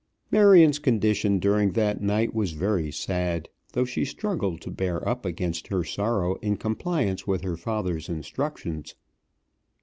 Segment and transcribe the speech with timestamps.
[0.31, 5.67] Marion's condition during that night was very sad, though she struggled to bear up against
[5.67, 8.95] her sorrow in compliance with her father's instructions.